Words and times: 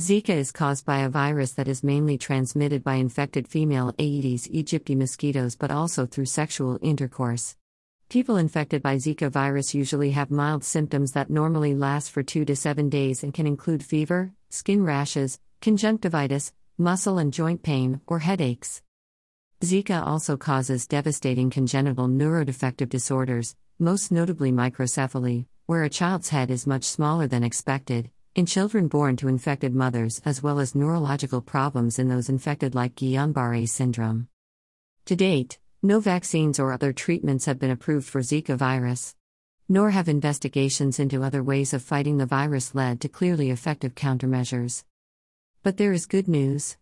Zika 0.00 0.30
is 0.30 0.50
caused 0.50 0.84
by 0.84 0.98
a 0.98 1.08
virus 1.08 1.52
that 1.52 1.68
is 1.68 1.84
mainly 1.84 2.18
transmitted 2.18 2.82
by 2.82 2.96
infected 2.96 3.46
female 3.46 3.92
Aedes 3.96 4.48
aegypti 4.48 4.96
mosquitoes 4.96 5.54
but 5.54 5.70
also 5.70 6.04
through 6.04 6.24
sexual 6.24 6.80
intercourse. 6.82 7.56
People 8.08 8.36
infected 8.36 8.82
by 8.82 8.96
Zika 8.96 9.30
virus 9.30 9.72
usually 9.72 10.10
have 10.10 10.32
mild 10.32 10.64
symptoms 10.64 11.12
that 11.12 11.30
normally 11.30 11.76
last 11.76 12.10
for 12.10 12.24
2 12.24 12.44
to 12.44 12.56
7 12.56 12.88
days 12.88 13.22
and 13.22 13.32
can 13.32 13.46
include 13.46 13.84
fever, 13.84 14.32
skin 14.50 14.82
rashes, 14.82 15.38
conjunctivitis, 15.62 16.52
muscle 16.76 17.18
and 17.18 17.32
joint 17.32 17.62
pain, 17.62 18.00
or 18.08 18.18
headaches. 18.18 18.82
Zika 19.60 20.04
also 20.04 20.36
causes 20.36 20.88
devastating 20.88 21.50
congenital 21.50 22.08
neurodefective 22.08 22.88
disorders, 22.88 23.54
most 23.78 24.10
notably 24.10 24.50
microcephaly, 24.50 25.46
where 25.66 25.84
a 25.84 25.88
child's 25.88 26.30
head 26.30 26.50
is 26.50 26.66
much 26.66 26.82
smaller 26.82 27.28
than 27.28 27.44
expected, 27.44 28.10
in 28.34 28.46
children 28.46 28.88
born 28.88 29.16
to 29.16 29.28
infected 29.28 29.74
mothers, 29.74 30.20
as 30.24 30.42
well 30.42 30.58
as 30.58 30.74
neurological 30.74 31.40
problems 31.40 31.98
in 31.98 32.08
those 32.08 32.28
infected, 32.28 32.74
like 32.74 32.96
Guillain 32.96 33.32
Barre 33.32 33.66
syndrome. 33.66 34.28
To 35.06 35.14
date, 35.14 35.58
no 35.82 36.00
vaccines 36.00 36.58
or 36.58 36.72
other 36.72 36.92
treatments 36.92 37.44
have 37.44 37.58
been 37.58 37.70
approved 37.70 38.08
for 38.08 38.22
Zika 38.22 38.56
virus. 38.56 39.14
Nor 39.68 39.90
have 39.90 40.08
investigations 40.08 40.98
into 40.98 41.22
other 41.22 41.42
ways 41.42 41.72
of 41.72 41.82
fighting 41.82 42.18
the 42.18 42.26
virus 42.26 42.74
led 42.74 43.00
to 43.00 43.08
clearly 43.08 43.50
effective 43.50 43.94
countermeasures. 43.94 44.84
But 45.62 45.76
there 45.76 45.92
is 45.92 46.06
good 46.06 46.26
news. 46.26 46.76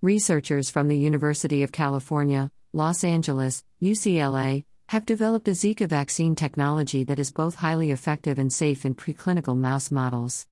Researchers 0.00 0.70
from 0.70 0.88
the 0.88 0.96
University 0.96 1.62
of 1.62 1.72
California, 1.72 2.50
Los 2.72 3.04
Angeles, 3.04 3.64
UCLA, 3.82 4.64
have 4.88 5.04
developed 5.04 5.48
a 5.48 5.52
Zika 5.52 5.88
vaccine 5.88 6.34
technology 6.34 7.04
that 7.04 7.18
is 7.18 7.32
both 7.32 7.56
highly 7.56 7.90
effective 7.90 8.38
and 8.38 8.52
safe 8.52 8.84
in 8.84 8.94
preclinical 8.94 9.56
mouse 9.56 9.90
models. 9.90 10.46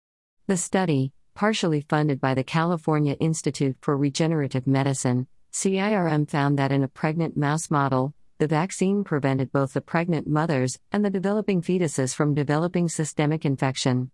The 0.51 0.57
study, 0.57 1.13
partially 1.37 1.81
funded 1.81 2.21
by 2.21 2.35
the 2.35 2.43
California 2.43 3.13
Institute 3.21 3.77
for 3.81 3.97
Regenerative 3.97 4.67
Medicine, 4.67 5.29
CIRM 5.53 6.29
found 6.29 6.59
that 6.59 6.73
in 6.73 6.83
a 6.83 6.89
pregnant 6.89 7.37
mouse 7.37 7.71
model, 7.71 8.15
the 8.39 8.49
vaccine 8.49 9.05
prevented 9.05 9.53
both 9.53 9.75
the 9.75 9.81
pregnant 9.81 10.27
mothers 10.27 10.77
and 10.91 11.05
the 11.05 11.09
developing 11.09 11.63
fetuses 11.63 12.17
from 12.17 12.35
developing 12.35 12.89
systemic 12.89 13.45
infection. 13.45 14.11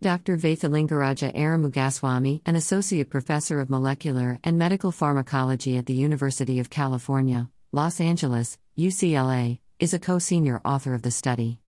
Dr. 0.00 0.36
Vaithilingaraja 0.36 1.32
Arumugaswami, 1.32 2.40
an 2.44 2.56
associate 2.56 3.08
professor 3.08 3.60
of 3.60 3.70
molecular 3.70 4.40
and 4.42 4.58
medical 4.58 4.90
pharmacology 4.90 5.76
at 5.76 5.86
the 5.86 5.94
University 5.94 6.58
of 6.58 6.70
California, 6.70 7.48
Los 7.70 8.00
Angeles, 8.00 8.58
UCLA, 8.76 9.60
is 9.78 9.94
a 9.94 10.00
co 10.00 10.18
senior 10.18 10.60
author 10.64 10.92
of 10.92 11.02
the 11.02 11.12
study. 11.12 11.60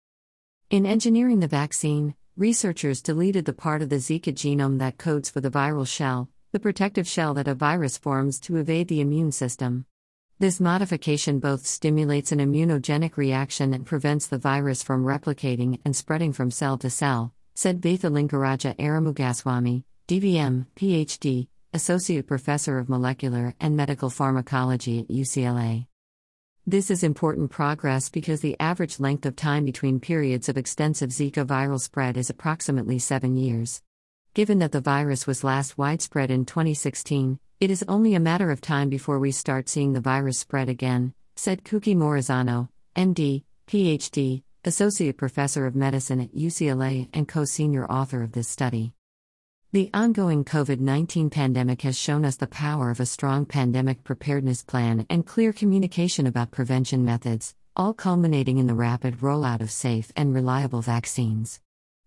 In 0.71 0.87
engineering 0.87 1.41
the 1.41 1.47
vaccine, 1.47 2.15
researchers 2.35 3.01
deleted 3.01 3.45
the 3.45 3.53
part 3.53 3.81
of 3.81 3.89
the 3.89 3.97
Zika 3.97 4.33
genome 4.33 4.79
that 4.79 4.97
codes 4.97 5.29
for 5.29 5.39
the 5.39 5.51
viral 5.51 5.87
shell, 5.87 6.29
the 6.51 6.59
protective 6.59 7.07
shell 7.07 7.33
that 7.35 7.47
a 7.47 7.53
virus 7.53 7.97
forms 7.97 8.39
to 8.39 8.57
evade 8.57 8.87
the 8.87 9.01
immune 9.01 9.31
system. 9.31 9.85
This 10.39 10.59
modification 10.59 11.39
both 11.39 11.65
stimulates 11.65 12.31
an 12.31 12.39
immunogenic 12.39 13.17
reaction 13.17 13.73
and 13.73 13.85
prevents 13.85 14.27
the 14.27 14.39
virus 14.39 14.81
from 14.81 15.05
replicating 15.05 15.79
and 15.85 15.95
spreading 15.95 16.33
from 16.33 16.49
cell 16.49 16.77
to 16.79 16.89
cell, 16.89 17.33
said 17.53 17.81
Vaithilingaraja 17.81 18.75
Arumugaswami, 18.77 19.83
DVM, 20.07 20.65
PhD, 20.75 21.47
Associate 21.71 22.25
Professor 22.25 22.79
of 22.79 22.89
Molecular 22.89 23.53
and 23.59 23.77
Medical 23.77 24.09
Pharmacology 24.09 24.99
at 24.99 25.07
UCLA. 25.07 25.87
This 26.65 26.89
is 26.89 27.03
important 27.03 27.51
progress 27.51 28.07
because 28.07 28.39
the 28.39 28.55
average 28.57 28.97
length 28.97 29.25
of 29.25 29.35
time 29.35 29.65
between 29.65 29.99
periods 29.99 30.47
of 30.47 30.55
extensive 30.55 31.09
Zika 31.09 31.45
viral 31.45 31.77
spread 31.77 32.15
is 32.15 32.29
approximately 32.29 32.99
seven 32.99 33.35
years. 33.35 33.81
Given 34.33 34.59
that 34.59 34.71
the 34.71 34.79
virus 34.79 35.27
was 35.27 35.43
last 35.43 35.77
widespread 35.77 36.31
in 36.31 36.45
2016, 36.45 37.37
it 37.59 37.69
is 37.69 37.83
only 37.89 38.15
a 38.15 38.19
matter 38.21 38.49
of 38.49 38.61
time 38.61 38.87
before 38.87 39.19
we 39.19 39.33
start 39.33 39.67
seeing 39.67 39.91
the 39.91 39.99
virus 39.99 40.39
spread 40.39 40.69
again, 40.69 41.13
said 41.35 41.65
Kouki 41.65 41.97
Morizono, 41.97 42.69
MD, 42.95 43.43
PhD, 43.67 44.43
Associate 44.63 45.17
Professor 45.17 45.65
of 45.65 45.75
Medicine 45.75 46.21
at 46.21 46.33
UCLA 46.33 47.09
and 47.13 47.27
co 47.27 47.43
senior 47.43 47.85
author 47.87 48.23
of 48.23 48.31
this 48.31 48.47
study. 48.47 48.93
The 49.73 49.89
ongoing 49.91 50.45
COVID 50.45 50.79
19 50.79 51.31
pandemic 51.31 51.81
has 51.81 51.97
shown 51.97 52.25
us 52.25 52.35
the 52.35 52.45
power 52.45 52.91
of 52.91 52.99
a 52.99 53.07
strong 53.07 53.43
pandemic 53.43 54.03
preparedness 54.03 54.61
plan 54.61 55.07
and 55.09 55.25
clear 55.25 55.51
communication 55.51 56.27
about 56.27 56.51
prevention 56.51 57.03
methods, 57.03 57.55
all 57.75 57.95
culminating 57.95 58.59
in 58.59 58.67
the 58.67 58.75
rapid 58.75 59.21
rollout 59.21 59.61
of 59.61 59.71
safe 59.71 60.11
and 60.15 60.31
reliable 60.31 60.83
vaccines. 60.83 61.59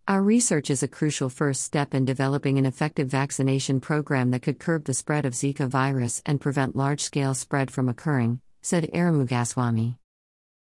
Our 0.06 0.22
research 0.22 0.70
is 0.70 0.84
a 0.84 0.86
crucial 0.86 1.28
first 1.28 1.62
step 1.62 1.92
in 1.92 2.04
developing 2.04 2.56
an 2.56 2.66
effective 2.66 3.08
vaccination 3.08 3.80
program 3.80 4.30
that 4.30 4.42
could 4.42 4.60
curb 4.60 4.84
the 4.84 4.94
spread 4.94 5.24
of 5.24 5.32
Zika 5.32 5.66
virus 5.66 6.22
and 6.24 6.40
prevent 6.40 6.76
large 6.76 7.00
scale 7.00 7.34
spread 7.34 7.72
from 7.72 7.88
occurring, 7.88 8.40
said 8.62 8.88
Arumugaswami. 8.94 9.96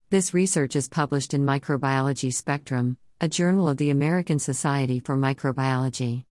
This 0.09 0.33
research 0.33 0.75
is 0.75 0.89
published 0.89 1.33
in 1.33 1.45
Microbiology 1.45 2.33
Spectrum, 2.33 2.97
a 3.21 3.29
journal 3.29 3.69
of 3.69 3.77
the 3.77 3.89
American 3.89 4.37
Society 4.37 4.99
for 4.99 5.15
Microbiology. 5.15 6.25